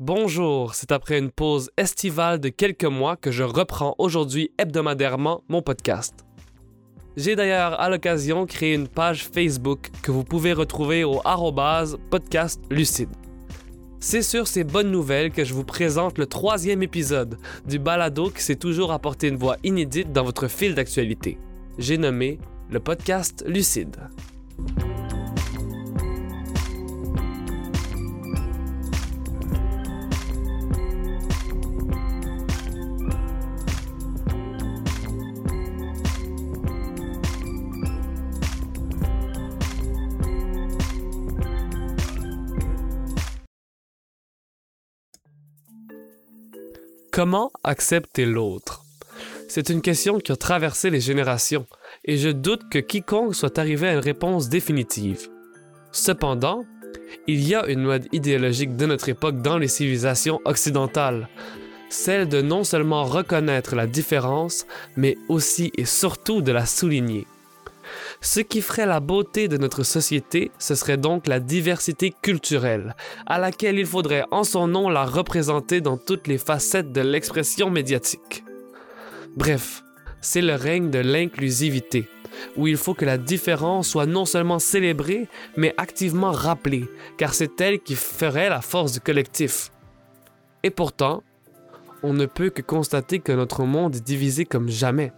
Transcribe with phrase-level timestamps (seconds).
[0.00, 5.60] Bonjour, c'est après une pause estivale de quelques mois que je reprends aujourd'hui hebdomadairement mon
[5.60, 6.24] podcast.
[7.16, 11.20] J'ai d'ailleurs à l'occasion créé une page Facebook que vous pouvez retrouver au
[12.10, 13.08] podcast lucide.
[13.98, 17.36] C'est sur ces bonnes nouvelles que je vous présente le troisième épisode
[17.66, 21.38] du balado qui s'est toujours apporté une voix inédite dans votre fil d'actualité.
[21.76, 22.38] J'ai nommé
[22.70, 23.96] le podcast Lucide.
[47.18, 48.84] Comment accepter l'autre?
[49.48, 51.66] C'est une question qui a traversé les générations,
[52.04, 55.26] et je doute que quiconque soit arrivé à une réponse définitive.
[55.90, 56.62] Cependant,
[57.26, 61.28] il y a une mode idéologique de notre époque dans les civilisations occidentales,
[61.88, 64.64] celle de non seulement reconnaître la différence,
[64.96, 67.26] mais aussi et surtout de la souligner.
[68.20, 73.38] Ce qui ferait la beauté de notre société, ce serait donc la diversité culturelle, à
[73.38, 78.44] laquelle il faudrait en son nom la représenter dans toutes les facettes de l'expression médiatique.
[79.36, 79.84] Bref,
[80.20, 82.08] c'est le règne de l'inclusivité,
[82.56, 87.60] où il faut que la différence soit non seulement célébrée, mais activement rappelée, car c'est
[87.60, 89.70] elle qui ferait la force du collectif.
[90.64, 91.22] Et pourtant,
[92.02, 95.12] on ne peut que constater que notre monde est divisé comme jamais.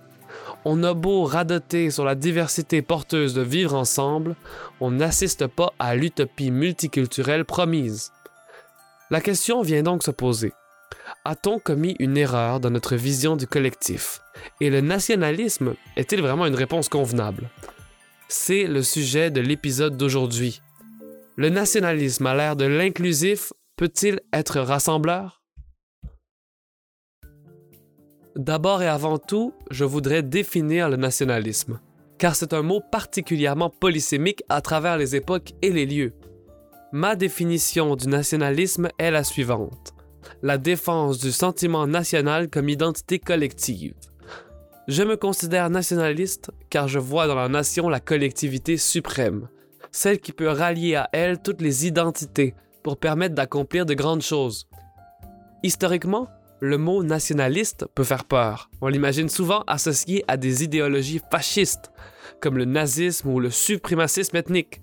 [0.65, 4.37] On a beau radoter sur la diversité porteuse de vivre ensemble,
[4.81, 8.13] on n'assiste pas à l'utopie multiculturelle promise.
[9.11, 10.53] La question vient donc se poser.
[11.25, 14.21] A-t-on commis une erreur dans notre vision du collectif?
[14.61, 17.51] Et le nationalisme est-il vraiment une réponse convenable?
[18.29, 20.63] C'est le sujet de l'épisode d'aujourd'hui.
[21.37, 25.40] Le nationalisme à l'ère de l'inclusif peut-il être rassembleur?
[28.41, 31.79] D'abord et avant tout, je voudrais définir le nationalisme,
[32.17, 36.15] car c'est un mot particulièrement polysémique à travers les époques et les lieux.
[36.91, 39.93] Ma définition du nationalisme est la suivante.
[40.41, 43.93] La défense du sentiment national comme identité collective.
[44.89, 49.49] Je me considère nationaliste car je vois dans la nation la collectivité suprême,
[49.93, 54.67] celle qui peut rallier à elle toutes les identités pour permettre d'accomplir de grandes choses.
[55.63, 56.27] Historiquement,
[56.61, 58.71] le mot nationaliste peut faire peur.
[58.81, 61.91] On l'imagine souvent associé à des idéologies fascistes,
[62.41, 64.83] comme le nazisme ou le suprémacisme ethnique.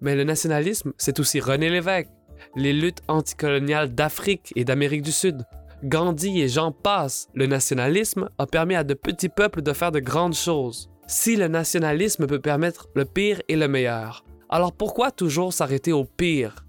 [0.00, 2.08] Mais le nationalisme, c'est aussi René Lévesque,
[2.56, 5.44] les luttes anticoloniales d'Afrique et d'Amérique du Sud.
[5.84, 10.00] Gandhi et j'en passe, le nationalisme a permis à de petits peuples de faire de
[10.00, 10.90] grandes choses.
[11.06, 16.04] Si le nationalisme peut permettre le pire et le meilleur, alors pourquoi toujours s'arrêter au
[16.04, 16.64] pire?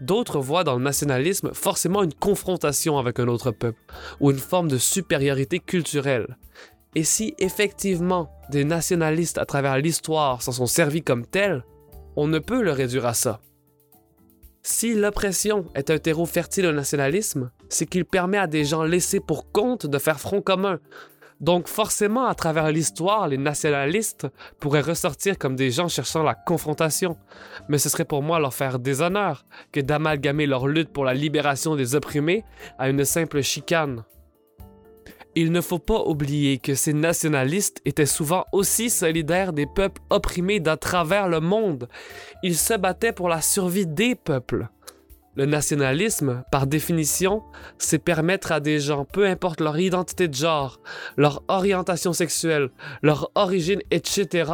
[0.00, 3.80] D'autres voient dans le nationalisme forcément une confrontation avec un autre peuple
[4.20, 6.36] ou une forme de supériorité culturelle.
[6.94, 11.64] Et si effectivement des nationalistes à travers l'histoire s'en sont servis comme tels,
[12.16, 13.40] on ne peut le réduire à ça.
[14.62, 19.20] Si l'oppression est un terreau fertile au nationalisme, c'est qu'il permet à des gens laissés
[19.20, 20.80] pour compte de faire front commun,
[21.40, 24.26] donc forcément, à travers l'histoire, les nationalistes
[24.58, 27.16] pourraient ressortir comme des gens cherchant la confrontation.
[27.68, 31.76] Mais ce serait pour moi leur faire déshonneur que d'amalgamer leur lutte pour la libération
[31.76, 32.44] des opprimés
[32.78, 34.04] à une simple chicane.
[35.36, 40.58] Il ne faut pas oublier que ces nationalistes étaient souvent aussi solidaires des peuples opprimés
[40.58, 41.88] d'à travers le monde.
[42.42, 44.68] Ils se battaient pour la survie des peuples.
[45.36, 47.42] Le nationalisme, par définition,
[47.78, 50.80] c'est permettre à des gens, peu importe leur identité de genre,
[51.16, 52.70] leur orientation sexuelle,
[53.02, 54.50] leur origine, etc.,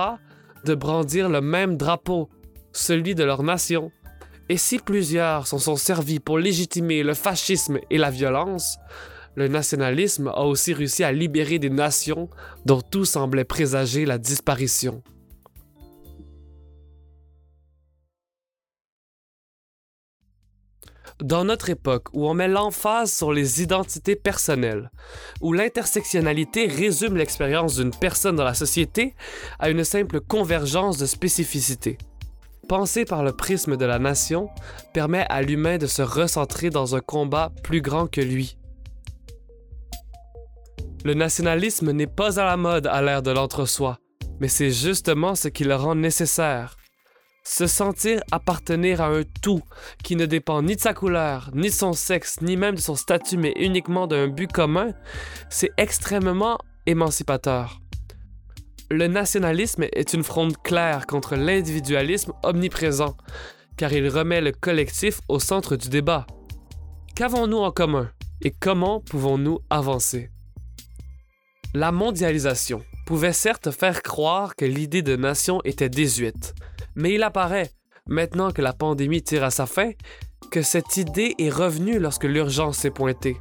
[0.65, 2.29] de brandir le même drapeau,
[2.73, 3.91] celui de leur nation.
[4.51, 8.77] Et si plusieurs s'en sont servis pour légitimer le fascisme et la violence,
[9.35, 12.29] le nationalisme a aussi réussi à libérer des nations
[12.67, 15.03] dont tout semblait présager la disparition.
[21.23, 24.91] Dans notre époque où on met l'emphase sur les identités personnelles,
[25.41, 29.15] où l'intersectionnalité résume l'expérience d'une personne dans la société
[29.59, 31.97] à une simple convergence de spécificités.
[32.69, 34.51] Penser par le prisme de la nation
[34.93, 38.59] permet à l'humain de se recentrer dans un combat plus grand que lui.
[41.05, 43.99] Le nationalisme n'est pas à la mode à l'ère de l'entre-soi,
[44.41, 46.77] mais c'est justement ce qui le rend nécessaire.
[47.49, 49.63] Se sentir appartenir à un tout
[50.03, 53.37] qui ne dépend ni de sa couleur, ni son sexe, ni même de son statut,
[53.37, 54.91] mais uniquement d'un but commun,
[55.49, 57.81] c'est extrêmement émancipateur.
[58.91, 63.17] Le nationalisme est une fronde claire contre l'individualisme omniprésent,
[63.77, 66.27] car il remet le collectif au centre du débat.
[67.15, 68.11] Qu'avons-nous en commun
[68.43, 70.31] et comment pouvons-nous avancer?
[71.75, 76.57] La mondialisation pouvait certes faire croire que l'idée de nation était désuète,
[76.97, 77.71] mais il apparaît,
[78.09, 79.93] maintenant que la pandémie tire à sa fin,
[80.51, 83.37] que cette idée est revenue lorsque l'urgence s'est pointée.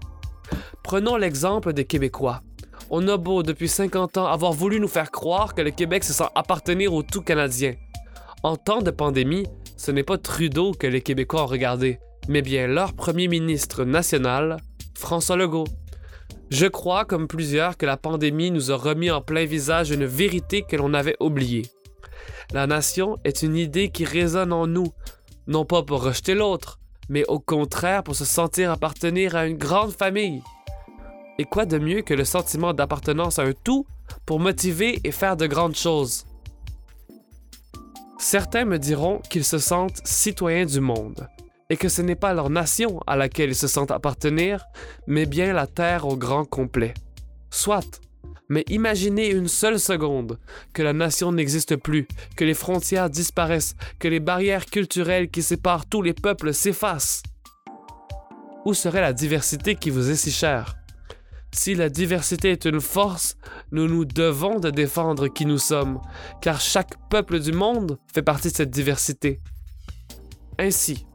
[0.84, 2.42] Prenons l'exemple des Québécois.
[2.90, 6.14] On a beau depuis 50 ans avoir voulu nous faire croire que le Québec se
[6.14, 7.74] sent appartenir au tout Canadien.
[8.44, 9.48] En temps de pandémie,
[9.78, 14.58] ce n'est pas Trudeau que les Québécois ont regardé, mais bien leur premier ministre national,
[14.96, 15.68] François Legault.
[16.52, 20.62] Je crois, comme plusieurs, que la pandémie nous a remis en plein visage une vérité
[20.62, 21.64] que l'on avait oubliée.
[22.52, 24.94] La nation est une idée qui résonne en nous,
[25.48, 29.92] non pas pour rejeter l'autre, mais au contraire pour se sentir appartenir à une grande
[29.92, 30.42] famille.
[31.38, 33.86] Et quoi de mieux que le sentiment d'appartenance à un tout
[34.26, 36.26] pour motiver et faire de grandes choses?
[38.18, 41.28] Certains me diront qu'ils se sentent citoyens du monde,
[41.70, 44.66] et que ce n'est pas leur nation à laquelle ils se sentent appartenir,
[45.08, 46.94] mais bien la Terre au grand complet.
[47.50, 48.02] Soit.
[48.50, 50.40] Mais imaginez une seule seconde
[50.74, 55.88] que la nation n'existe plus, que les frontières disparaissent, que les barrières culturelles qui séparent
[55.88, 57.24] tous les peuples s'effacent.
[58.66, 60.76] Où serait la diversité qui vous est si chère?
[61.52, 63.38] Si la diversité est une force,
[63.72, 66.02] nous nous devons de défendre qui nous sommes,
[66.42, 69.40] car chaque peuple du monde fait partie de cette diversité.
[70.60, 71.06] Ainsi,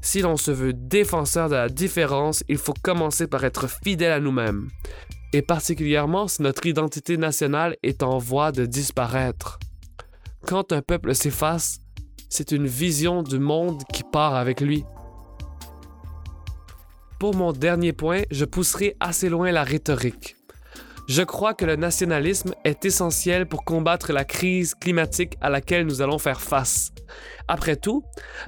[0.00, 4.20] si l'on se veut défenseur de la différence, il faut commencer par être fidèle à
[4.20, 4.68] nous-mêmes.
[5.32, 9.58] Et particulièrement si notre identité nationale est en voie de disparaître.
[10.46, 11.78] Quand un peuple s'efface,
[12.28, 14.84] c'est une vision du monde qui part avec lui.
[17.18, 20.36] Pour mon dernier point, je pousserai assez loin la rhétorique.
[21.08, 26.02] Je crois que le nationalisme est essentiel pour combattre la crise climatique à laquelle nous
[26.02, 26.90] allons faire face.
[27.48, 28.04] Après tout,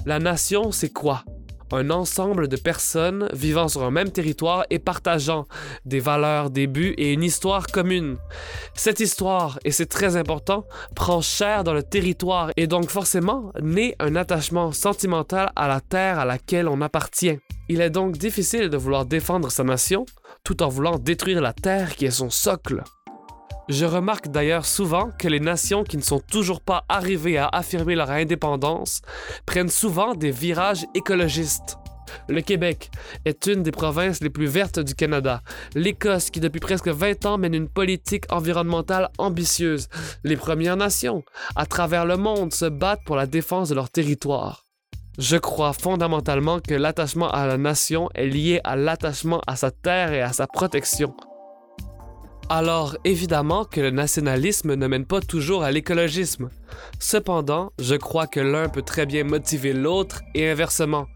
[0.06, 1.24] la nation, c'est quoi?
[1.72, 5.46] Un ensemble de personnes vivant sur un même territoire et partageant
[5.84, 8.16] des valeurs, des buts et une histoire commune.
[8.74, 13.96] Cette histoire, et c'est très important, prend chair dans le territoire et donc forcément naît
[13.98, 17.38] un attachement sentimental à la terre à laquelle on appartient.
[17.68, 20.04] Il est donc difficile de vouloir défendre sa nation
[20.44, 22.82] tout en voulant détruire la terre qui est son socle.
[23.68, 27.94] Je remarque d'ailleurs souvent que les nations qui ne sont toujours pas arrivées à affirmer
[27.94, 29.00] leur indépendance
[29.46, 31.78] prennent souvent des virages écologistes.
[32.28, 32.90] Le Québec
[33.24, 35.40] est une des provinces les plus vertes du Canada.
[35.74, 39.88] L'Écosse, qui depuis presque 20 ans mène une politique environnementale ambitieuse.
[40.24, 41.22] Les Premières Nations,
[41.56, 44.66] à travers le monde, se battent pour la défense de leur territoire.
[45.18, 50.12] Je crois fondamentalement que l'attachement à la nation est lié à l'attachement à sa terre
[50.12, 51.14] et à sa protection.
[52.50, 56.50] Alors évidemment que le nationalisme ne mène pas toujours à l'écologisme.
[56.98, 61.06] Cependant, je crois que l'un peut très bien motiver l'autre et inversement.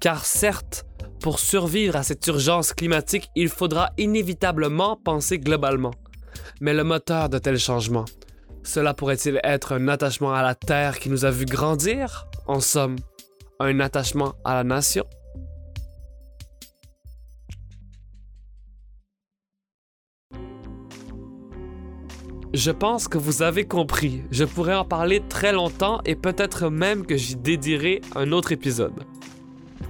[0.00, 0.86] Car certes,
[1.20, 5.92] pour survivre à cette urgence climatique, il faudra inévitablement penser globalement.
[6.60, 8.06] Mais le moteur de tels changements,
[8.64, 12.26] cela pourrait-il être un attachement à la Terre qui nous a vu grandir?
[12.46, 12.96] En somme,
[13.60, 15.04] un attachement à la nation?
[22.54, 24.24] Je pense que vous avez compris.
[24.30, 29.04] Je pourrais en parler très longtemps et peut-être même que j'y dédierai un autre épisode.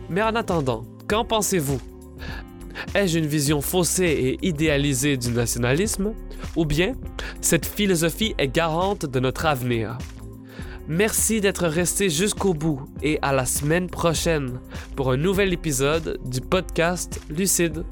[0.09, 1.81] Mais en attendant, qu'en pensez-vous?
[2.95, 6.13] Ai-je une vision faussée et idéalisée du nationalisme?
[6.55, 6.95] Ou bien
[7.41, 9.99] cette philosophie est garante de notre avenir?
[10.87, 14.61] Merci d'être resté jusqu'au bout et à la semaine prochaine
[14.95, 17.85] pour un nouvel épisode du podcast Lucide.